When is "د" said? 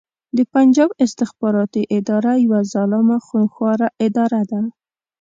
0.37-0.39